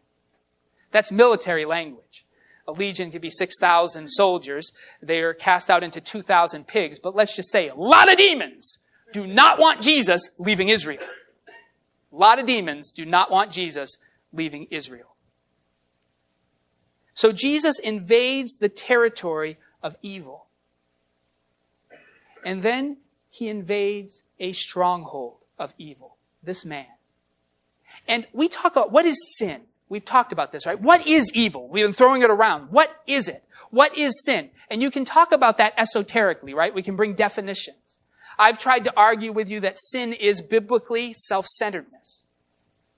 That's 0.91 1.13
military 1.13 1.65
language. 1.65 2.25
A 2.67 2.73
legion 2.73 3.11
could 3.11 3.21
be 3.21 3.31
6,000 3.31 4.09
soldiers. 4.09 4.73
They 5.03 5.21
are 5.21 5.35
cast 5.35 5.69
out 5.69 5.83
into 5.83 6.01
2,000 6.01 6.67
pigs, 6.67 6.99
but 6.99 7.15
let's 7.15 7.37
just 7.37 7.51
say 7.51 7.69
a 7.69 7.75
lot 7.75 8.11
of 8.11 8.17
demons 8.17 8.79
do 9.15 9.29
not 9.29 9.61
want 9.61 9.81
Jesus 9.81 10.31
leaving 10.39 10.69
Israel. 10.69 10.99
A 12.13 12.17
lot 12.17 12.41
of 12.41 12.47
demons 12.47 12.91
do 12.91 13.07
not 13.07 13.31
want 13.31 13.53
Jesus 13.53 13.99
leaving 14.33 14.67
Israel. 14.73 15.15
So 17.15 17.31
Jesus 17.31 17.79
invades 17.79 18.57
the 18.57 18.69
territory 18.69 19.57
of 19.85 19.97
evil. 20.03 20.47
And 22.45 22.65
then 22.65 22.97
he 23.31 23.49
invades 23.49 24.25
a 24.41 24.51
stronghold 24.51 25.37
of 25.61 25.75
evil, 25.79 26.17
this 26.43 26.65
man. 26.65 26.87
And 28.09 28.27
we 28.33 28.49
talk 28.49 28.73
about 28.73 28.91
what 28.91 29.07
is 29.07 29.37
sin? 29.39 29.61
We've 29.89 30.05
talked 30.05 30.33
about 30.33 30.51
this, 30.51 30.67
right? 30.67 30.81
What 30.81 31.07
is 31.07 31.31
evil? 31.35 31.69
We've 31.69 31.85
been 31.85 31.93
throwing 31.93 32.23
it 32.23 32.31
around. 32.31 32.73
What 32.73 33.01
is 33.07 33.29
it? 33.29 33.45
What 33.71 33.97
is 33.97 34.25
sin? 34.25 34.51
And 34.69 34.83
you 34.83 34.91
can 34.91 35.05
talk 35.05 35.31
about 35.31 35.59
that 35.59 35.73
esoterically, 35.79 36.53
right? 36.53 36.75
We 36.75 36.83
can 36.83 36.97
bring 36.97 37.15
definitions. 37.15 38.01
I've 38.39 38.59
tried 38.59 38.85
to 38.85 38.93
argue 38.97 39.33
with 39.33 39.51
you 39.51 39.61
that 39.61 39.79
sin 39.79 40.13
is 40.13 40.43
biblically 40.43 41.13
self-centeredness. 41.13 42.25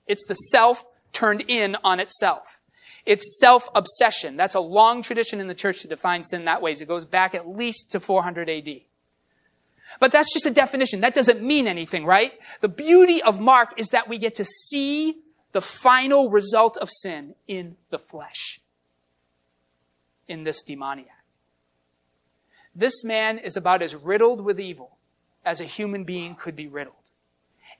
It's 0.07 0.25
the 0.25 0.35
self 0.35 0.85
turned 1.13 1.43
in 1.47 1.77
on 1.83 1.99
itself. 1.99 2.61
It's 3.05 3.39
self-obsession. 3.39 4.35
That's 4.35 4.55
a 4.55 4.59
long 4.59 5.01
tradition 5.01 5.39
in 5.39 5.47
the 5.47 5.55
church 5.55 5.81
to 5.81 5.87
define 5.87 6.23
sin 6.23 6.45
that 6.45 6.61
way. 6.61 6.71
It 6.71 6.87
goes 6.87 7.05
back 7.05 7.33
at 7.33 7.47
least 7.47 7.91
to 7.91 7.99
400 7.99 8.49
AD. 8.49 8.81
But 9.99 10.11
that's 10.11 10.33
just 10.33 10.45
a 10.45 10.51
definition. 10.51 11.01
That 11.01 11.15
doesn't 11.15 11.41
mean 11.41 11.67
anything, 11.67 12.05
right? 12.05 12.33
The 12.59 12.67
beauty 12.67 13.21
of 13.21 13.39
Mark 13.39 13.73
is 13.77 13.87
that 13.89 14.09
we 14.09 14.17
get 14.17 14.35
to 14.35 14.45
see 14.45 15.19
the 15.53 15.61
final 15.61 16.29
result 16.29 16.75
of 16.77 16.89
sin 16.91 17.35
in 17.47 17.77
the 17.89 17.97
flesh. 17.97 18.59
In 20.27 20.43
this 20.43 20.61
demoniac. 20.61 21.07
This 22.75 23.03
man 23.05 23.37
is 23.37 23.55
about 23.55 23.81
as 23.81 23.95
riddled 23.95 24.41
with 24.41 24.59
evil 24.59 24.96
as 25.47 25.61
a 25.61 25.63
human 25.63 26.03
being 26.03 26.35
could 26.35 26.55
be 26.55 26.67
riddled. 26.67 26.95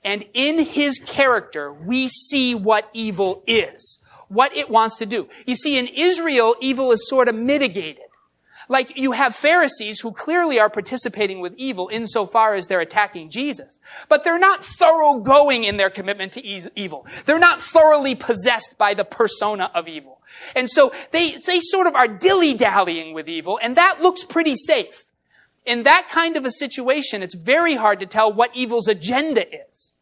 And 0.02 0.24
in 0.32 0.64
his 0.64 0.98
character, 0.98 1.72
we 1.72 2.08
see 2.08 2.54
what 2.54 2.88
evil 2.94 3.42
is, 3.46 3.98
what 4.28 4.56
it 4.56 4.70
wants 4.70 4.96
to 4.98 5.06
do. 5.06 5.28
You 5.46 5.54
see, 5.54 5.78
in 5.78 5.86
Israel, 5.88 6.56
evil 6.60 6.92
is 6.92 7.08
sort 7.08 7.28
of 7.28 7.34
mitigated. 7.34 8.04
Like 8.70 8.96
you 8.96 9.12
have 9.12 9.34
Pharisees 9.34 10.00
who 10.00 10.12
clearly 10.12 10.60
are 10.60 10.68
participating 10.70 11.40
with 11.40 11.54
evil 11.56 11.88
insofar 11.90 12.54
as 12.54 12.66
they're 12.66 12.80
attacking 12.80 13.30
Jesus. 13.30 13.80
But 14.08 14.24
they're 14.24 14.38
not 14.38 14.64
thoroughgoing 14.64 15.64
in 15.64 15.78
their 15.78 15.90
commitment 15.90 16.32
to 16.32 16.44
evil. 16.44 17.06
They're 17.24 17.38
not 17.38 17.62
thoroughly 17.62 18.14
possessed 18.14 18.76
by 18.78 18.94
the 18.94 19.04
persona 19.04 19.70
of 19.74 19.88
evil. 19.88 20.20
And 20.54 20.68
so 20.68 20.92
they, 21.10 21.36
they 21.36 21.60
sort 21.60 21.86
of 21.86 21.94
are 21.94 22.08
dilly-dallying 22.08 23.14
with 23.14 23.28
evil, 23.28 23.58
and 23.62 23.76
that 23.76 24.02
looks 24.02 24.24
pretty 24.24 24.54
safe 24.54 25.07
in 25.68 25.82
that 25.82 26.08
kind 26.08 26.38
of 26.38 26.46
a 26.46 26.50
situation, 26.50 27.22
it's 27.22 27.34
very 27.34 27.74
hard 27.74 28.00
to 28.00 28.06
tell 28.06 28.32
what 28.32 28.56
evil's 28.56 28.88
agenda 28.88 29.44
is. 29.68 29.94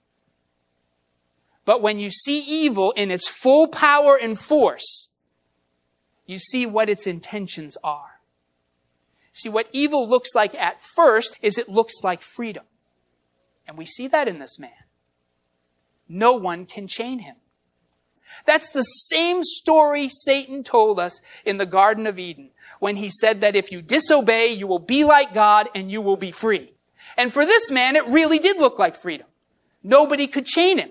But 1.64 1.82
when 1.82 1.98
you 1.98 2.08
see 2.08 2.38
evil 2.38 2.92
in 2.92 3.10
its 3.10 3.28
full 3.28 3.66
power 3.66 4.16
and 4.16 4.38
force, 4.38 5.08
you 6.24 6.38
see 6.38 6.66
what 6.66 6.88
its 6.88 7.04
intentions 7.04 7.76
are. 7.82 8.20
See, 9.32 9.48
what 9.48 9.68
evil 9.72 10.08
looks 10.08 10.36
like 10.36 10.54
at 10.54 10.80
first 10.80 11.36
is 11.42 11.58
it 11.58 11.68
looks 11.68 12.04
like 12.04 12.22
freedom. 12.22 12.64
And 13.66 13.76
we 13.76 13.84
see 13.84 14.06
that 14.06 14.28
in 14.28 14.38
this 14.38 14.60
man. 14.60 14.70
No 16.08 16.32
one 16.34 16.64
can 16.66 16.86
chain 16.86 17.18
him. 17.18 17.36
That's 18.44 18.70
the 18.70 18.82
same 18.82 19.42
story 19.42 20.08
Satan 20.08 20.62
told 20.62 21.00
us 21.00 21.20
in 21.44 21.58
the 21.58 21.66
Garden 21.66 22.06
of 22.06 22.20
Eden 22.20 22.50
when 22.86 22.94
he 22.94 23.10
said 23.10 23.40
that 23.40 23.56
if 23.56 23.72
you 23.72 23.82
disobey, 23.82 24.46
you 24.46 24.64
will 24.68 24.78
be 24.78 25.02
like 25.02 25.34
God 25.34 25.68
and 25.74 25.90
you 25.90 26.00
will 26.00 26.16
be 26.16 26.30
free. 26.30 26.72
And 27.16 27.32
for 27.32 27.44
this 27.44 27.68
man, 27.68 27.96
it 27.96 28.06
really 28.06 28.38
did 28.38 28.58
look 28.60 28.78
like 28.78 28.94
freedom. 28.94 29.26
Nobody 29.82 30.28
could 30.28 30.46
chain 30.46 30.78
him. 30.78 30.90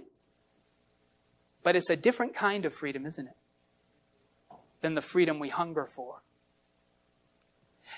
But 1.63 1.77
it's 1.77 1.89
a 1.89 1.95
different 1.95 2.35
kind 2.35 2.65
of 2.65 2.73
freedom, 2.73 3.05
isn't 3.05 3.27
it? 3.27 3.37
Than 4.81 4.95
the 4.95 5.01
freedom 5.01 5.39
we 5.39 5.47
hunger 5.47 5.85
for. 5.85 6.21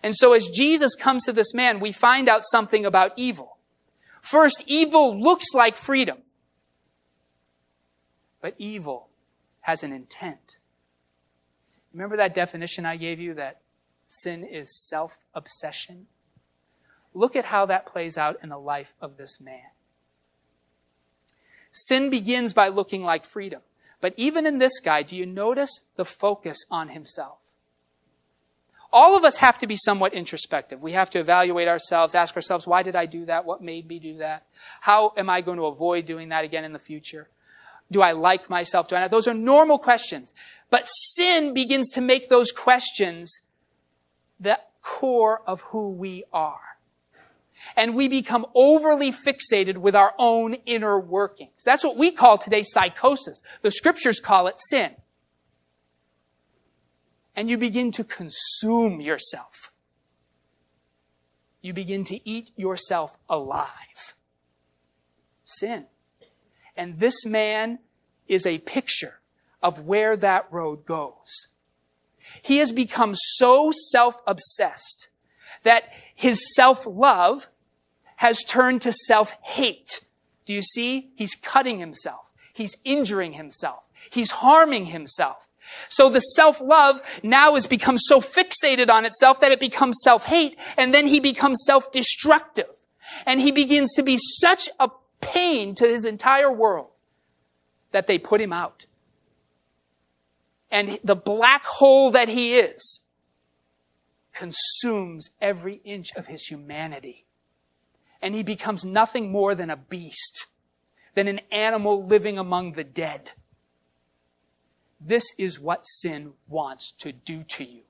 And 0.03 0.15
so 0.15 0.33
as 0.33 0.47
Jesus 0.47 0.93
comes 0.93 1.25
to 1.25 1.33
this 1.33 1.55
man, 1.55 1.79
we 1.79 1.91
find 1.91 2.29
out 2.29 2.43
something 2.43 2.85
about 2.85 3.13
evil. 3.15 3.57
First, 4.21 4.63
evil 4.67 5.19
looks 5.19 5.55
like 5.55 5.75
freedom. 5.75 6.19
But 8.41 8.53
evil 8.59 9.09
has 9.61 9.81
an 9.81 9.91
intent. 9.91 10.59
Remember 11.93 12.15
that 12.17 12.35
definition 12.35 12.85
I 12.85 12.97
gave 12.97 13.19
you 13.19 13.33
that 13.33 13.61
sin 14.07 14.43
is 14.43 14.87
self 14.87 15.25
obsession? 15.35 16.07
Look 17.13 17.35
at 17.35 17.45
how 17.45 17.65
that 17.67 17.85
plays 17.85 18.17
out 18.17 18.37
in 18.41 18.49
the 18.49 18.57
life 18.57 18.93
of 18.99 19.17
this 19.17 19.39
man. 19.39 19.71
Sin 21.71 22.09
begins 22.09 22.53
by 22.53 22.69
looking 22.69 23.03
like 23.03 23.25
freedom. 23.25 23.61
But 23.99 24.13
even 24.17 24.45
in 24.45 24.57
this 24.57 24.79
guy, 24.79 25.03
do 25.03 25.15
you 25.15 25.25
notice 25.25 25.87
the 25.95 26.05
focus 26.05 26.65
on 26.69 26.89
himself? 26.89 27.53
All 28.91 29.17
of 29.17 29.23
us 29.23 29.37
have 29.37 29.57
to 29.59 29.67
be 29.67 29.75
somewhat 29.75 30.13
introspective. 30.13 30.81
We 30.81 30.93
have 30.93 31.09
to 31.11 31.19
evaluate 31.19 31.67
ourselves, 31.67 32.15
ask 32.15 32.35
ourselves, 32.35 32.65
why 32.65 32.83
did 32.83 32.95
I 32.95 33.05
do 33.05 33.25
that? 33.25 33.45
What 33.45 33.61
made 33.61 33.87
me 33.87 33.99
do 33.99 34.17
that? 34.17 34.45
How 34.81 35.13
am 35.17 35.29
I 35.29 35.41
going 35.41 35.57
to 35.57 35.65
avoid 35.65 36.05
doing 36.05 36.29
that 36.29 36.45
again 36.45 36.63
in 36.63 36.73
the 36.73 36.79
future? 36.79 37.29
Do 37.91 38.01
I 38.01 38.11
like 38.11 38.49
myself? 38.49 38.87
Do 38.87 38.95
I 38.95 39.01
not? 39.01 39.11
Those 39.11 39.27
are 39.27 39.33
normal 39.33 39.77
questions. 39.77 40.33
But 40.69 40.85
sin 40.85 41.53
begins 41.53 41.89
to 41.91 42.01
make 42.01 42.29
those 42.29 42.51
questions 42.51 43.41
the 44.39 44.60
core 44.82 45.41
of 45.46 45.62
who 45.62 45.91
we 45.91 46.24
are 46.32 46.77
and 47.75 47.96
we 47.96 48.08
become 48.08 48.46
overly 48.56 49.12
fixated 49.12 49.77
with 49.77 49.96
our 49.96 50.13
own 50.17 50.56
inner 50.65 51.00
workings. 51.00 51.63
That's 51.65 51.84
what 51.84 51.98
we 51.98 52.12
call 52.12 52.38
today 52.38 52.63
psychosis. 52.63 53.41
The 53.62 53.72
scriptures 53.72 54.20
call 54.20 54.48
it 54.48 54.60
sin. 54.60 54.96
And 57.36 57.50
you 57.50 57.58
begin 57.58 57.91
to 57.91 58.03
consume 58.03 59.00
yourself. 59.01 59.72
You 61.62 61.74
begin 61.74 62.03
to 62.06 62.29
eat 62.29 62.51
yourself 62.56 63.17
alive. 63.29 64.15
Sin. 65.44 65.88
And 66.75 67.00
this 67.00 67.25
man 67.25 67.79
is 68.27 68.46
a 68.46 68.60
picture 68.60 69.20
of 69.62 69.86
where 69.86 70.15
that 70.17 70.48
road 70.51 70.86
goes. 70.86 71.48
He 72.41 72.57
has 72.57 72.72
become 72.72 73.13
so 73.15 73.72
self-obsessed 73.72 75.10
that 75.63 75.86
his 76.15 76.55
self-love 76.55 77.48
has 78.17 78.43
turned 78.43 78.81
to 78.81 78.91
self-hate. 78.91 80.05
Do 80.46 80.53
you 80.53 80.62
see? 80.62 81.12
He's 81.15 81.36
cutting 81.36 81.79
himself. 81.79 82.31
He's 82.53 82.77
injuring 82.84 83.34
himself. 83.34 83.89
He's 84.10 84.31
harming 84.31 84.88
himself. 84.88 85.50
So 85.89 86.10
the 86.10 86.19
self-love 86.19 87.01
now 87.24 87.55
has 87.55 87.67
become 87.67 87.98
so 87.98 88.19
fixated 88.19 88.89
on 88.89 89.05
itself 89.05 89.41
that 89.41 89.51
it 89.51 89.60
becomes 89.60 89.98
self-hate 90.01 90.57
and 90.77 90.93
then 90.93 91.07
he 91.07 91.19
becomes 91.19 91.63
self-destructive. 91.65 92.74
And 93.25 93.41
he 93.41 93.51
begins 93.51 93.93
to 93.96 94.03
be 94.03 94.17
such 94.17 94.69
a 94.79 94.89
pain 95.22 95.75
to 95.75 95.86
his 95.86 96.05
entire 96.05 96.51
world 96.51 96.91
that 97.91 98.07
they 98.07 98.17
put 98.17 98.41
him 98.41 98.53
out. 98.53 98.86
And 100.77 101.00
the 101.03 101.15
black 101.15 101.65
hole 101.65 102.12
that 102.12 102.29
he 102.29 102.55
is 102.55 103.03
consumes 104.31 105.31
every 105.41 105.81
inch 105.84 106.10
of 106.15 106.27
his 106.27 106.46
humanity 106.46 107.25
and 108.22 108.36
he 108.36 108.43
becomes 108.43 108.86
nothing 108.86 109.31
more 109.31 109.55
than 109.55 109.72
a 109.72 109.75
beast, 109.75 110.46
than 111.15 111.27
an 111.27 111.41
animal 111.51 112.05
living 112.05 112.38
among 112.38 112.74
the 112.74 112.84
dead. 112.84 113.31
This 115.01 115.34
is 115.39 115.60
what 115.60 115.84
sin 115.84 116.34
wants 116.48 116.91
to 117.00 117.12
do 117.12 117.41
to 117.41 117.63
you. 117.63 117.81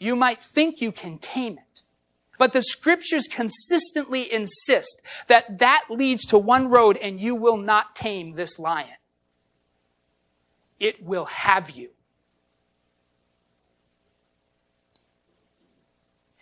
You 0.00 0.16
might 0.16 0.42
think 0.42 0.80
you 0.80 0.90
can 0.90 1.18
tame 1.18 1.58
it, 1.58 1.84
but 2.38 2.52
the 2.52 2.62
scriptures 2.62 3.28
consistently 3.30 4.32
insist 4.32 5.00
that 5.28 5.58
that 5.58 5.84
leads 5.88 6.26
to 6.26 6.38
one 6.38 6.68
road 6.68 6.96
and 6.96 7.20
you 7.20 7.36
will 7.36 7.56
not 7.56 7.94
tame 7.94 8.34
this 8.34 8.58
lion. 8.58 8.97
It 10.78 11.02
will 11.02 11.26
have 11.26 11.70
you. 11.70 11.90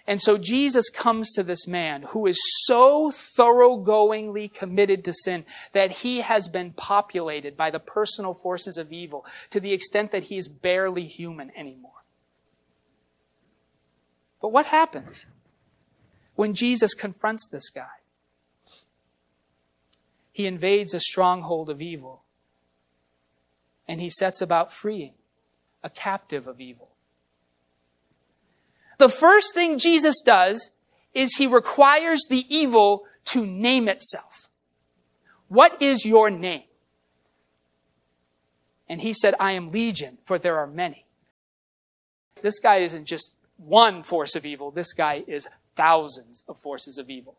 And 0.07 0.21
so 0.21 0.38
Jesus 0.38 0.88
comes 0.88 1.33
to 1.33 1.43
this 1.43 1.66
man 1.66 2.02
who 2.02 2.26
is 2.26 2.38
so 2.64 3.11
thoroughgoingly 3.11 4.52
committed 4.52 5.05
to 5.05 5.12
sin 5.12 5.45
that 5.73 5.90
he 5.90 6.21
has 6.21 6.47
been 6.47 6.73
populated 6.73 7.57
by 7.57 7.71
the 7.71 7.81
personal 7.81 8.33
forces 8.33 8.78
of 8.78 8.93
evil 8.93 9.26
to 9.50 9.59
the 9.59 9.73
extent 9.73 10.12
that 10.12 10.25
he 10.25 10.37
is 10.37 10.49
barely 10.49 11.07
human 11.07 11.50
anymore. 11.57 12.05
But 14.40 14.52
what 14.52 14.66
happens 14.66 15.26
when 16.37 16.55
Jesus 16.55 16.95
confronts 16.95 17.49
this 17.49 17.69
guy? 17.69 17.87
He 20.31 20.47
invades 20.47 20.95
a 20.95 21.00
stronghold 21.00 21.69
of 21.69 21.83
evil 21.83 22.25
and 23.88 24.00
he 24.00 24.11
sets 24.11 24.40
about 24.40 24.73
freeing 24.73 25.14
a 25.83 25.90
captive 25.90 26.47
of 26.47 26.61
evil. 26.61 26.90
The 28.99 29.09
first 29.09 29.55
thing 29.55 29.78
Jesus 29.78 30.21
does 30.25 30.73
is 31.14 31.37
he 31.37 31.47
requires 31.47 32.26
the 32.28 32.45
evil 32.49 33.05
to 33.26 33.47
name 33.47 33.88
itself. 33.88 34.49
What 35.49 35.81
is 35.81 36.05
your 36.05 36.31
name? 36.31 36.62
And 38.88 39.00
he 39.00 39.12
said, 39.12 39.35
I 39.40 39.52
am 39.52 39.71
legion, 39.71 40.19
for 40.23 40.38
there 40.38 40.59
are 40.59 40.66
many. 40.66 41.07
This 42.43 42.59
guy 42.61 42.76
isn't 42.76 43.05
just 43.05 43.37
one 43.57 44.02
force 44.02 44.37
of 44.37 44.47
evil. 44.47 44.71
This 44.71 44.93
guy 44.93 45.25
is 45.26 45.49
thousands 45.75 46.45
of 46.49 46.59
forces 46.59 46.99
of 46.99 47.11
evil. 47.11 47.37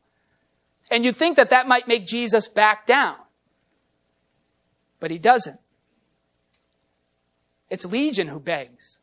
And 0.89 1.03
you'd 1.03 1.15
think 1.15 1.35
that 1.35 1.49
that 1.49 1.67
might 1.67 1.87
make 1.87 2.05
Jesus 2.05 2.47
back 2.47 2.85
down. 2.85 3.17
But 4.99 5.11
he 5.11 5.17
doesn't. 5.17 5.59
It's 7.69 7.85
Legion 7.85 8.29
who 8.29 8.39
begs 8.39 8.99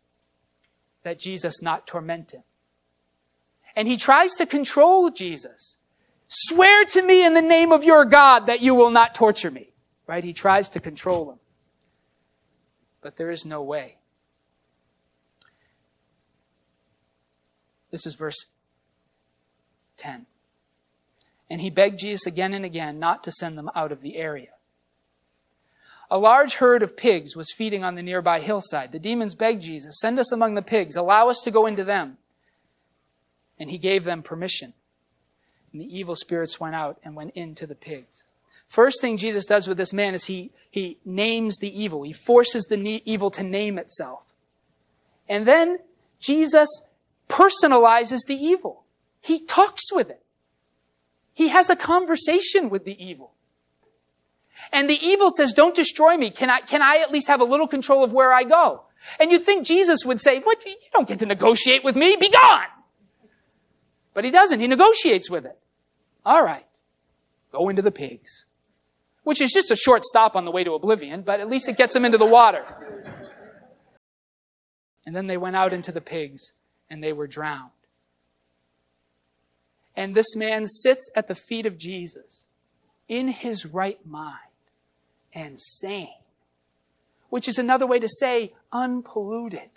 that 1.02 1.18
Jesus 1.18 1.62
not 1.62 1.86
torment 1.86 2.32
him. 2.32 2.42
And 3.76 3.88
he 3.88 3.96
tries 3.96 4.34
to 4.34 4.46
control 4.46 5.10
Jesus. 5.10 5.78
Swear 6.28 6.84
to 6.86 7.02
me 7.02 7.24
in 7.24 7.34
the 7.34 7.42
name 7.42 7.72
of 7.72 7.84
your 7.84 8.04
God 8.04 8.46
that 8.46 8.60
you 8.60 8.74
will 8.74 8.90
not 8.90 9.14
torture 9.14 9.50
me. 9.50 9.70
Right? 10.06 10.24
He 10.24 10.32
tries 10.32 10.68
to 10.70 10.80
control 10.80 11.32
him. 11.32 11.38
But 13.00 13.16
there 13.16 13.30
is 13.30 13.44
no 13.44 13.62
way. 13.62 13.96
This 17.90 18.06
is 18.06 18.14
verse 18.14 18.46
10. 19.98 20.26
And 21.48 21.60
he 21.60 21.70
begged 21.70 22.00
Jesus 22.00 22.26
again 22.26 22.54
and 22.54 22.64
again 22.64 22.98
not 22.98 23.22
to 23.24 23.30
send 23.30 23.56
them 23.56 23.70
out 23.74 23.92
of 23.92 24.00
the 24.00 24.16
area. 24.16 24.53
A 26.10 26.18
large 26.18 26.54
herd 26.54 26.82
of 26.82 26.96
pigs 26.96 27.34
was 27.34 27.52
feeding 27.52 27.82
on 27.82 27.94
the 27.94 28.02
nearby 28.02 28.40
hillside. 28.40 28.92
The 28.92 28.98
demons 28.98 29.34
begged 29.34 29.62
Jesus, 29.62 29.98
Send 30.00 30.18
us 30.18 30.30
among 30.32 30.54
the 30.54 30.62
pigs, 30.62 30.96
allow 30.96 31.28
us 31.28 31.40
to 31.44 31.50
go 31.50 31.66
into 31.66 31.84
them. 31.84 32.18
And 33.58 33.70
he 33.70 33.78
gave 33.78 34.04
them 34.04 34.22
permission. 34.22 34.74
And 35.72 35.80
the 35.80 35.98
evil 35.98 36.14
spirits 36.14 36.60
went 36.60 36.74
out 36.74 36.98
and 37.04 37.16
went 37.16 37.34
into 37.34 37.66
the 37.66 37.74
pigs. 37.74 38.28
First 38.68 39.00
thing 39.00 39.16
Jesus 39.16 39.46
does 39.46 39.68
with 39.68 39.76
this 39.76 39.92
man 39.92 40.14
is 40.14 40.24
he, 40.24 40.50
he 40.70 40.98
names 41.04 41.58
the 41.58 41.82
evil. 41.82 42.02
He 42.02 42.12
forces 42.12 42.64
the 42.64 43.02
evil 43.04 43.30
to 43.30 43.42
name 43.42 43.78
itself. 43.78 44.32
And 45.28 45.46
then 45.46 45.78
Jesus 46.18 46.68
personalizes 47.28 48.20
the 48.26 48.36
evil. 48.36 48.84
He 49.20 49.44
talks 49.44 49.92
with 49.92 50.10
it. 50.10 50.22
He 51.32 51.48
has 51.48 51.70
a 51.70 51.76
conversation 51.76 52.70
with 52.70 52.84
the 52.84 53.02
evil. 53.04 53.33
And 54.72 54.88
the 54.88 54.98
evil 55.04 55.28
says, 55.30 55.52
don't 55.52 55.74
destroy 55.74 56.16
me. 56.16 56.30
Can 56.30 56.50
I, 56.50 56.60
can 56.60 56.82
I 56.82 56.98
at 56.98 57.12
least 57.12 57.28
have 57.28 57.40
a 57.40 57.44
little 57.44 57.68
control 57.68 58.04
of 58.04 58.12
where 58.12 58.32
I 58.32 58.44
go? 58.44 58.84
And 59.20 59.30
you 59.30 59.38
think 59.38 59.66
Jesus 59.66 60.04
would 60.04 60.20
say, 60.20 60.40
what? 60.40 60.64
You 60.64 60.74
don't 60.92 61.06
get 61.06 61.18
to 61.20 61.26
negotiate 61.26 61.84
with 61.84 61.96
me. 61.96 62.16
Be 62.16 62.30
gone. 62.30 62.66
But 64.14 64.24
he 64.24 64.30
doesn't. 64.30 64.60
He 64.60 64.66
negotiates 64.66 65.30
with 65.30 65.44
it. 65.44 65.58
All 66.24 66.42
right. 66.42 66.66
Go 67.52 67.68
into 67.68 67.82
the 67.82 67.90
pigs. 67.90 68.46
Which 69.24 69.40
is 69.40 69.52
just 69.52 69.70
a 69.70 69.76
short 69.76 70.04
stop 70.04 70.36
on 70.36 70.44
the 70.44 70.50
way 70.50 70.64
to 70.64 70.74
oblivion, 70.74 71.22
but 71.22 71.40
at 71.40 71.48
least 71.48 71.68
it 71.68 71.76
gets 71.76 71.94
them 71.94 72.04
into 72.04 72.18
the 72.18 72.26
water. 72.26 72.64
And 75.06 75.14
then 75.14 75.26
they 75.26 75.36
went 75.36 75.56
out 75.56 75.72
into 75.72 75.92
the 75.92 76.00
pigs 76.00 76.52
and 76.88 77.02
they 77.02 77.12
were 77.12 77.26
drowned. 77.26 77.70
And 79.96 80.14
this 80.14 80.34
man 80.34 80.66
sits 80.66 81.10
at 81.14 81.28
the 81.28 81.34
feet 81.34 81.66
of 81.66 81.78
Jesus 81.78 82.46
in 83.08 83.28
his 83.28 83.66
right 83.66 84.04
mind 84.04 84.53
and 85.34 85.58
sane, 85.58 86.14
which 87.28 87.48
is 87.48 87.58
another 87.58 87.86
way 87.86 87.98
to 87.98 88.08
say 88.08 88.52
unpolluted. 88.72 89.70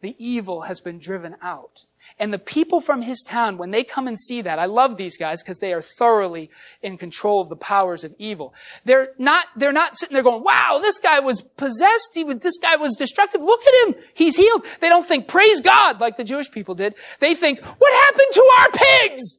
The 0.00 0.14
evil 0.18 0.62
has 0.62 0.80
been 0.80 0.98
driven 0.98 1.36
out. 1.42 1.84
And 2.18 2.32
the 2.32 2.38
people 2.38 2.80
from 2.80 3.02
his 3.02 3.22
town, 3.26 3.58
when 3.58 3.70
they 3.70 3.84
come 3.84 4.06
and 4.06 4.18
see 4.18 4.40
that, 4.42 4.58
I 4.58 4.64
love 4.64 4.96
these 4.96 5.18
guys 5.18 5.42
because 5.42 5.58
they 5.58 5.72
are 5.72 5.82
thoroughly 5.82 6.50
in 6.80 6.96
control 6.96 7.40
of 7.40 7.48
the 7.48 7.56
powers 7.56 8.04
of 8.04 8.14
evil. 8.18 8.54
They're 8.84 9.10
not, 9.18 9.46
they're 9.56 9.72
not 9.72 9.98
sitting 9.98 10.14
there 10.14 10.22
going, 10.22 10.42
wow, 10.42 10.78
this 10.80 10.98
guy 10.98 11.20
was 11.20 11.42
possessed. 11.42 12.12
He 12.14 12.24
was, 12.24 12.36
this 12.36 12.56
guy 12.56 12.76
was 12.76 12.94
destructive. 12.94 13.42
Look 13.42 13.60
at 13.66 13.88
him. 13.88 14.02
He's 14.14 14.36
healed. 14.36 14.64
They 14.80 14.88
don't 14.88 15.06
think, 15.06 15.28
praise 15.28 15.60
God, 15.60 16.00
like 16.00 16.16
the 16.16 16.24
Jewish 16.24 16.50
people 16.50 16.74
did. 16.74 16.94
They 17.20 17.34
think, 17.34 17.60
what 17.60 17.92
happened 18.04 18.32
to 18.32 18.50
our 18.60 18.68
pigs? 18.70 19.38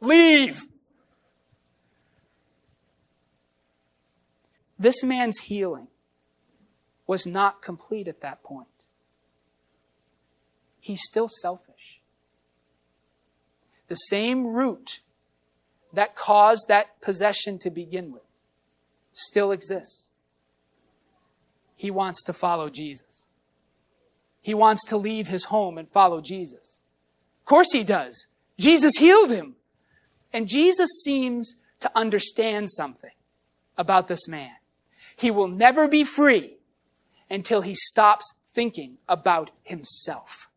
Leave. 0.00 0.62
This 4.78 5.02
man's 5.02 5.38
healing 5.38 5.88
was 7.06 7.26
not 7.26 7.62
complete 7.62 8.08
at 8.08 8.20
that 8.20 8.42
point. 8.42 8.68
He's 10.80 11.02
still 11.02 11.28
selfish. 11.28 12.00
The 13.88 13.94
same 13.94 14.46
root 14.46 15.00
that 15.92 16.14
caused 16.14 16.68
that 16.68 17.00
possession 17.00 17.58
to 17.60 17.70
begin 17.70 18.12
with 18.12 18.22
still 19.12 19.52
exists. 19.52 20.10
He 21.74 21.90
wants 21.90 22.22
to 22.24 22.32
follow 22.32 22.68
Jesus. 22.68 23.26
He 24.40 24.54
wants 24.54 24.84
to 24.86 24.96
leave 24.96 25.28
his 25.28 25.44
home 25.44 25.78
and 25.78 25.88
follow 25.90 26.20
Jesus. 26.20 26.80
Of 27.40 27.46
course 27.46 27.72
he 27.72 27.82
does. 27.82 28.28
Jesus 28.58 28.96
healed 28.98 29.30
him. 29.30 29.56
And 30.32 30.48
Jesus 30.48 30.90
seems 31.02 31.56
to 31.80 31.90
understand 31.94 32.70
something 32.70 33.10
about 33.76 34.08
this 34.08 34.28
man. 34.28 34.52
He 35.16 35.30
will 35.30 35.48
never 35.48 35.88
be 35.88 36.04
free 36.04 36.58
until 37.28 37.62
he 37.62 37.74
stops 37.74 38.34
thinking 38.54 38.98
about 39.08 39.50
himself. 39.62 40.48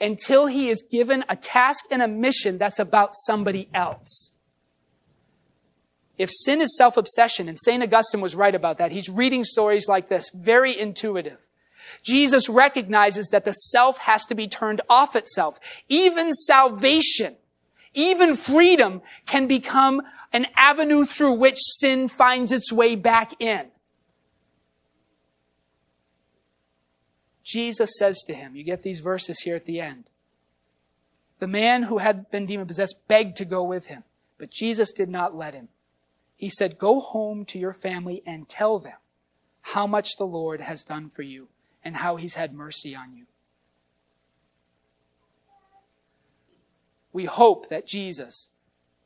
Until 0.00 0.46
he 0.46 0.68
is 0.68 0.84
given 0.88 1.24
a 1.28 1.34
task 1.34 1.84
and 1.90 2.00
a 2.00 2.08
mission 2.08 2.58
that's 2.58 2.78
about 2.78 3.14
somebody 3.14 3.68
else. 3.74 4.32
If 6.16 6.30
sin 6.30 6.60
is 6.60 6.76
self-obsession, 6.76 7.48
and 7.48 7.58
St. 7.58 7.82
Augustine 7.82 8.20
was 8.20 8.34
right 8.34 8.54
about 8.54 8.78
that, 8.78 8.92
he's 8.92 9.08
reading 9.08 9.44
stories 9.44 9.88
like 9.88 10.08
this, 10.08 10.30
very 10.34 10.78
intuitive. 10.78 11.48
Jesus 12.02 12.48
recognizes 12.48 13.28
that 13.28 13.44
the 13.44 13.52
self 13.52 13.98
has 13.98 14.24
to 14.26 14.34
be 14.34 14.46
turned 14.46 14.82
off 14.88 15.16
itself. 15.16 15.58
Even 15.88 16.32
salvation, 16.32 17.36
even 17.98 18.36
freedom 18.36 19.02
can 19.26 19.48
become 19.48 20.00
an 20.32 20.46
avenue 20.54 21.04
through 21.04 21.32
which 21.32 21.56
sin 21.58 22.06
finds 22.06 22.52
its 22.52 22.72
way 22.72 22.94
back 22.94 23.32
in. 23.40 23.66
Jesus 27.42 27.98
says 27.98 28.22
to 28.28 28.34
him, 28.34 28.54
you 28.54 28.62
get 28.62 28.84
these 28.84 29.00
verses 29.00 29.40
here 29.40 29.56
at 29.56 29.64
the 29.64 29.80
end. 29.80 30.04
The 31.40 31.48
man 31.48 31.84
who 31.84 31.98
had 31.98 32.30
been 32.30 32.46
demon 32.46 32.68
possessed 32.68 33.08
begged 33.08 33.36
to 33.38 33.44
go 33.44 33.64
with 33.64 33.88
him, 33.88 34.04
but 34.38 34.52
Jesus 34.52 34.92
did 34.92 35.08
not 35.08 35.34
let 35.34 35.54
him. 35.54 35.68
He 36.36 36.50
said, 36.50 36.78
Go 36.78 37.00
home 37.00 37.44
to 37.46 37.58
your 37.58 37.72
family 37.72 38.22
and 38.24 38.48
tell 38.48 38.78
them 38.78 38.98
how 39.60 39.88
much 39.88 40.16
the 40.16 40.24
Lord 40.24 40.60
has 40.60 40.84
done 40.84 41.08
for 41.10 41.22
you 41.22 41.48
and 41.82 41.96
how 41.96 42.14
he's 42.14 42.34
had 42.34 42.52
mercy 42.52 42.94
on 42.94 43.12
you. 43.12 43.26
We 47.12 47.24
hope 47.24 47.68
that 47.68 47.86
Jesus 47.86 48.50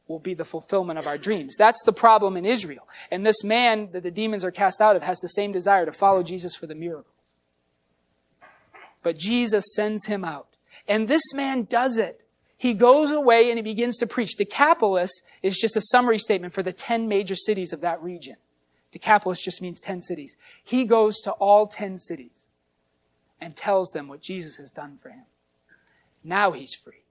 will 0.08 0.18
be 0.18 0.34
the 0.34 0.44
fulfillment 0.44 0.98
of 0.98 1.06
our 1.06 1.18
dreams. 1.18 1.56
That's 1.56 1.82
the 1.84 1.92
problem 1.92 2.36
in 2.36 2.44
Israel. 2.44 2.88
And 3.10 3.24
this 3.24 3.44
man 3.44 3.90
that 3.92 4.02
the 4.02 4.10
demons 4.10 4.44
are 4.44 4.50
cast 4.50 4.80
out 4.80 4.96
of 4.96 5.02
has 5.02 5.20
the 5.20 5.28
same 5.28 5.52
desire 5.52 5.86
to 5.86 5.92
follow 5.92 6.22
Jesus 6.22 6.54
for 6.54 6.66
the 6.66 6.74
miracles. 6.74 7.34
But 9.02 9.18
Jesus 9.18 9.74
sends 9.74 10.06
him 10.06 10.24
out. 10.24 10.48
And 10.88 11.08
this 11.08 11.32
man 11.34 11.64
does 11.64 11.98
it 11.98 12.24
he 12.62 12.74
goes 12.74 13.10
away 13.10 13.50
and 13.50 13.58
he 13.58 13.62
begins 13.62 13.98
to 13.98 14.06
preach. 14.06 14.36
Decapolis 14.36 15.10
is 15.42 15.58
just 15.58 15.76
a 15.76 15.80
summary 15.80 16.20
statement 16.20 16.54
for 16.54 16.62
the 16.62 16.72
10 16.72 17.08
major 17.08 17.34
cities 17.34 17.72
of 17.72 17.80
that 17.80 18.00
region. 18.00 18.36
Decapolis 18.92 19.42
just 19.42 19.60
means 19.60 19.80
10 19.80 20.00
cities. 20.00 20.36
He 20.62 20.84
goes 20.84 21.20
to 21.22 21.32
all 21.32 21.66
10 21.66 21.98
cities 21.98 22.46
and 23.40 23.56
tells 23.56 23.90
them 23.90 24.06
what 24.06 24.20
Jesus 24.20 24.58
has 24.58 24.70
done 24.70 24.96
for 24.96 25.08
him. 25.08 25.24
Now 26.22 26.52
he's 26.52 26.72
free. 26.72 27.01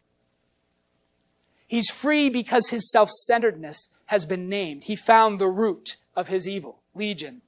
He's 1.72 1.90
free 1.90 2.30
because 2.30 2.68
his 2.68 2.92
self-centeredness 2.92 3.92
has 4.08 4.26
been 4.26 4.50
named. 4.50 4.84
He 4.84 4.96
found 4.98 5.40
the 5.40 5.48
root 5.48 5.96
of 6.18 6.28
his 6.28 6.46
evil, 6.46 6.82
legion. 6.94 7.44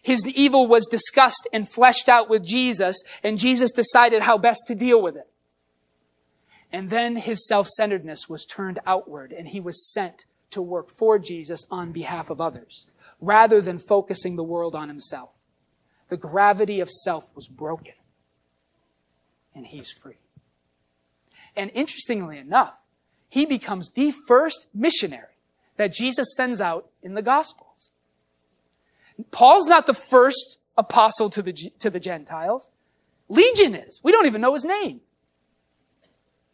His 0.00 0.26
evil 0.26 0.66
was 0.66 0.86
discussed 0.86 1.46
and 1.52 1.68
fleshed 1.68 2.08
out 2.08 2.30
with 2.30 2.42
Jesus, 2.42 3.02
and 3.22 3.38
Jesus 3.38 3.72
decided 3.72 4.22
how 4.22 4.38
best 4.38 4.60
to 4.68 4.74
deal 4.74 5.02
with 5.02 5.16
it. 5.16 5.28
And 6.72 6.88
then 6.88 7.16
his 7.16 7.46
self-centeredness 7.46 8.30
was 8.30 8.46
turned 8.46 8.78
outward 8.86 9.32
and 9.32 9.48
he 9.48 9.60
was 9.60 9.92
sent 9.92 10.24
to 10.48 10.62
work 10.62 10.88
for 10.88 11.18
Jesus 11.18 11.66
on 11.70 11.92
behalf 11.92 12.30
of 12.30 12.40
others, 12.40 12.86
rather 13.20 13.60
than 13.60 13.78
focusing 13.78 14.36
the 14.36 14.42
world 14.42 14.74
on 14.74 14.88
himself. 14.88 15.42
The 16.08 16.16
gravity 16.16 16.80
of 16.80 16.88
self 16.88 17.36
was 17.36 17.48
broken 17.48 17.92
and 19.54 19.66
he's 19.66 19.92
free. 19.92 20.20
And 21.54 21.70
interestingly 21.74 22.38
enough, 22.38 22.86
he 23.30 23.46
becomes 23.46 23.92
the 23.92 24.10
first 24.10 24.68
missionary 24.74 25.38
that 25.76 25.92
Jesus 25.92 26.34
sends 26.36 26.60
out 26.60 26.90
in 27.02 27.14
the 27.14 27.22
Gospels. 27.22 27.92
Paul's 29.30 29.66
not 29.66 29.86
the 29.86 29.94
first 29.94 30.58
apostle 30.76 31.30
to 31.30 31.40
the, 31.40 31.52
to 31.52 31.88
the 31.88 32.00
Gentiles. 32.00 32.70
Legion 33.28 33.74
is. 33.74 34.00
We 34.02 34.12
don't 34.12 34.26
even 34.26 34.40
know 34.40 34.54
his 34.54 34.64
name. 34.64 35.00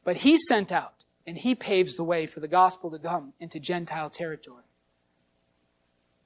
But 0.05 0.19
he's 0.19 0.47
sent 0.47 0.71
out, 0.71 0.95
and 1.27 1.39
he 1.39 1.55
paves 1.55 1.97
the 1.97 2.05
way 2.05 2.27
for 2.27 2.41
the 2.41 2.49
gospel 2.49 2.91
to 2.91 2.99
come 2.99 3.33
into 3.41 3.59
Gentile 3.59 4.11
territory. 4.11 4.62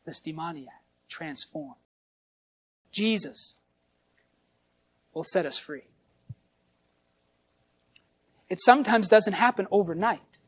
This 0.05 0.21
demoniac 0.21 0.83
transformed. 1.09 1.77
Jesus 2.91 3.55
will 5.15 5.25
set 5.25 5.47
us 5.47 5.57
free. 5.57 5.85
It 8.49 8.61
sometimes 8.61 9.09
doesn't 9.09 9.35
happen 9.35 9.69
overnight. 9.71 10.39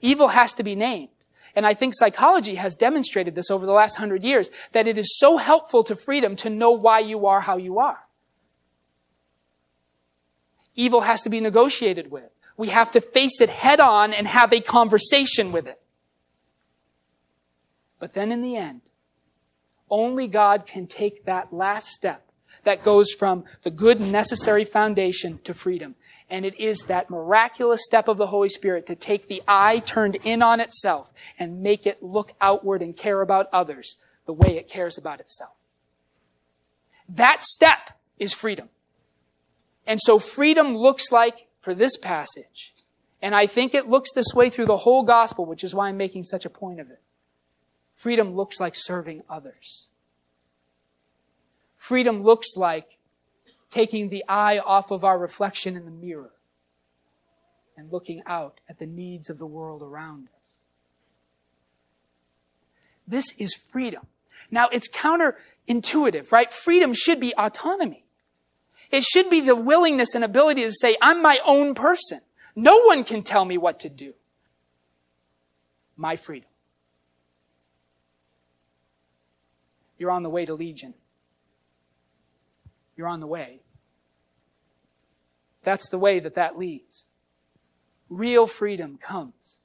Evil 0.00 0.28
has 0.28 0.54
to 0.54 0.62
be 0.62 0.74
named. 0.74 1.08
And 1.54 1.66
I 1.66 1.74
think 1.74 1.94
psychology 1.96 2.54
has 2.54 2.76
demonstrated 2.76 3.34
this 3.34 3.50
over 3.50 3.66
the 3.66 3.72
last 3.72 3.96
hundred 3.96 4.22
years, 4.22 4.50
that 4.72 4.86
it 4.86 4.96
is 4.96 5.18
so 5.18 5.36
helpful 5.36 5.82
to 5.84 5.96
freedom 5.96 6.36
to 6.36 6.50
know 6.50 6.70
why 6.70 7.00
you 7.00 7.26
are 7.26 7.40
how 7.40 7.56
you 7.56 7.78
are. 7.78 8.06
Evil 10.74 11.02
has 11.02 11.22
to 11.22 11.28
be 11.28 11.40
negotiated 11.40 12.10
with. 12.10 12.30
We 12.56 12.68
have 12.68 12.90
to 12.92 13.00
face 13.00 13.40
it 13.40 13.50
head 13.50 13.80
on 13.80 14.12
and 14.12 14.28
have 14.28 14.52
a 14.52 14.60
conversation 14.60 15.50
with 15.50 15.66
it. 15.66 15.80
But 17.98 18.12
then 18.12 18.30
in 18.30 18.42
the 18.42 18.56
end, 18.56 18.82
only 19.90 20.28
God 20.28 20.66
can 20.66 20.86
take 20.86 21.24
that 21.24 21.52
last 21.52 21.88
step 21.88 22.30
that 22.64 22.84
goes 22.84 23.12
from 23.12 23.44
the 23.62 23.70
good 23.70 24.00
necessary 24.00 24.64
foundation 24.64 25.40
to 25.44 25.52
freedom. 25.52 25.96
And 26.30 26.46
it 26.46 26.58
is 26.60 26.84
that 26.86 27.10
miraculous 27.10 27.84
step 27.84 28.06
of 28.06 28.16
the 28.16 28.28
Holy 28.28 28.48
Spirit 28.48 28.86
to 28.86 28.94
take 28.94 29.26
the 29.26 29.42
eye 29.48 29.80
turned 29.80 30.16
in 30.22 30.42
on 30.42 30.60
itself 30.60 31.12
and 31.38 31.60
make 31.60 31.86
it 31.86 32.02
look 32.02 32.32
outward 32.40 32.82
and 32.82 32.96
care 32.96 33.20
about 33.20 33.48
others 33.52 33.96
the 34.26 34.32
way 34.32 34.56
it 34.56 34.68
cares 34.68 34.96
about 34.96 35.18
itself. 35.18 35.58
That 37.08 37.42
step 37.42 37.98
is 38.18 38.32
freedom. 38.32 38.68
And 39.86 39.98
so 40.00 40.20
freedom 40.20 40.76
looks 40.76 41.10
like 41.10 41.48
for 41.58 41.74
this 41.74 41.96
passage. 41.96 42.74
And 43.20 43.34
I 43.34 43.46
think 43.46 43.74
it 43.74 43.88
looks 43.88 44.12
this 44.14 44.32
way 44.32 44.48
through 44.48 44.66
the 44.66 44.78
whole 44.78 45.02
gospel, 45.02 45.44
which 45.44 45.64
is 45.64 45.74
why 45.74 45.88
I'm 45.88 45.96
making 45.96 46.22
such 46.22 46.44
a 46.44 46.50
point 46.50 46.78
of 46.78 46.90
it. 46.90 47.00
Freedom 47.92 48.34
looks 48.34 48.60
like 48.60 48.74
serving 48.76 49.24
others. 49.28 49.90
Freedom 51.76 52.22
looks 52.22 52.56
like 52.56 52.98
taking 53.70 54.08
the 54.08 54.24
eye 54.28 54.58
off 54.58 54.90
of 54.90 55.04
our 55.04 55.18
reflection 55.18 55.76
in 55.76 55.84
the 55.84 55.90
mirror 55.90 56.32
and 57.76 57.90
looking 57.90 58.22
out 58.26 58.60
at 58.68 58.78
the 58.78 58.86
needs 58.86 59.30
of 59.30 59.38
the 59.38 59.46
world 59.46 59.82
around 59.82 60.28
us. 60.40 60.58
This 63.06 63.32
is 63.38 63.54
freedom. 63.72 64.06
Now, 64.50 64.68
it's 64.70 64.88
counterintuitive, 64.88 66.32
right? 66.32 66.52
Freedom 66.52 66.92
should 66.92 67.20
be 67.20 67.34
autonomy. 67.36 68.04
It 68.90 69.04
should 69.04 69.30
be 69.30 69.40
the 69.40 69.56
willingness 69.56 70.14
and 70.14 70.24
ability 70.24 70.62
to 70.62 70.72
say, 70.72 70.96
I'm 71.00 71.22
my 71.22 71.38
own 71.44 71.74
person. 71.74 72.20
No 72.56 72.80
one 72.82 73.04
can 73.04 73.22
tell 73.22 73.44
me 73.44 73.56
what 73.56 73.80
to 73.80 73.88
do. 73.88 74.14
My 75.96 76.16
freedom. 76.16 76.48
You're 79.98 80.10
on 80.10 80.22
the 80.22 80.30
way 80.30 80.46
to 80.46 80.54
Legion. 80.54 80.94
You're 83.00 83.08
on 83.08 83.20
the 83.20 83.26
way. 83.26 83.60
That's 85.62 85.88
the 85.88 85.98
way 85.98 86.20
that 86.20 86.34
that 86.34 86.58
leads. 86.58 87.06
Real 88.10 88.46
freedom 88.46 88.98
comes 88.98 89.60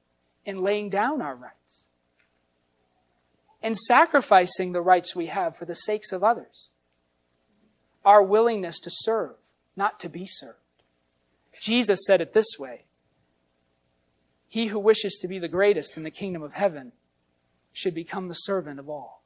in 0.46 0.62
laying 0.62 0.90
down 0.90 1.22
our 1.22 1.36
rights 1.36 1.90
and 3.62 3.76
sacrificing 3.76 4.72
the 4.72 4.80
rights 4.80 5.18
we 5.18 5.26
have 5.26 5.58
for 5.58 5.66
the 5.66 5.76
sakes 5.76 6.14
of 6.14 6.24
others 6.24 6.72
our 8.06 8.24
willingness 8.24 8.80
to 8.80 8.90
serve, 8.90 9.36
not 9.76 10.00
to 10.00 10.08
be 10.08 10.26
served. 10.26 10.56
Jesus 11.60 12.06
said 12.08 12.22
it 12.22 12.34
this 12.34 12.58
way 12.58 12.86
He 14.48 14.68
who 14.68 14.80
wishes 14.80 15.20
to 15.22 15.28
be 15.28 15.40
the 15.40 15.50
greatest 15.50 15.98
in 15.98 16.04
the 16.04 16.10
kingdom 16.10 16.42
of 16.42 16.54
heaven 16.54 16.94
should 17.74 17.94
become 17.94 18.30
the 18.30 18.34
servant 18.34 18.80
of 18.80 18.90
all. 18.90 19.25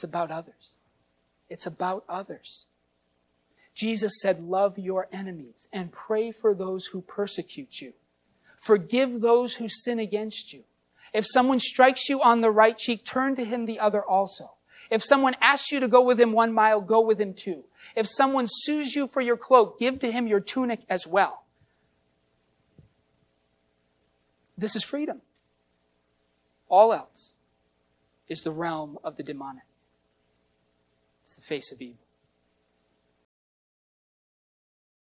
It's 0.00 0.04
about 0.08 0.30
others. 0.30 0.76
It's 1.50 1.66
about 1.66 2.04
others. 2.08 2.68
Jesus 3.74 4.18
said, 4.18 4.40
Love 4.42 4.78
your 4.78 5.08
enemies 5.12 5.68
and 5.74 5.92
pray 5.92 6.32
for 6.32 6.54
those 6.54 6.86
who 6.86 7.02
persecute 7.02 7.82
you. 7.82 7.92
Forgive 8.56 9.20
those 9.20 9.56
who 9.56 9.68
sin 9.68 9.98
against 9.98 10.54
you 10.54 10.64
If 11.12 11.26
someone 11.26 11.60
strikes 11.60 12.08
you 12.08 12.22
on 12.22 12.40
the 12.40 12.50
right 12.50 12.78
cheek, 12.78 13.04
turn 13.04 13.36
to 13.36 13.44
him 13.44 13.66
the 13.66 13.78
other 13.78 14.02
also. 14.02 14.52
If 14.90 15.04
someone 15.04 15.36
asks 15.38 15.70
you 15.70 15.80
to 15.80 15.88
go 15.88 16.00
with 16.00 16.18
him 16.18 16.32
one 16.32 16.54
mile, 16.54 16.80
go 16.80 17.02
with 17.02 17.20
him 17.20 17.34
two. 17.34 17.64
If 17.94 18.08
someone 18.08 18.46
sues 18.48 18.94
you 18.94 19.06
for 19.06 19.20
your 19.20 19.36
cloak, 19.36 19.78
give 19.78 19.98
to 19.98 20.10
him 20.10 20.26
your 20.26 20.40
tunic 20.40 20.80
as 20.88 21.06
well. 21.06 21.44
This 24.56 24.74
is 24.74 24.82
freedom. 24.82 25.20
All 26.70 26.94
else 26.94 27.34
is 28.30 28.40
the 28.40 28.50
realm 28.50 28.96
of 29.04 29.18
the 29.18 29.22
demonic. 29.22 29.64
It's 31.30 31.36
the 31.36 31.42
face 31.42 31.70
of 31.70 31.80
evil. 31.80 32.09